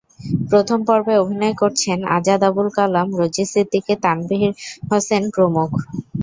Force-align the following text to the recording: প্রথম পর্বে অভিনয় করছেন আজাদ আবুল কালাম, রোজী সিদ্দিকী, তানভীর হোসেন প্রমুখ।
প্রথম 0.49 0.79
পর্বে 0.87 1.13
অভিনয় 1.17 1.55
করছেন 1.61 1.97
আজাদ 2.17 2.41
আবুল 2.49 2.67
কালাম, 2.77 3.07
রোজী 3.19 3.43
সিদ্দিকী, 3.51 3.93
তানভীর 4.03 4.51
হোসেন 4.89 5.23
প্রমুখ। 5.35 5.69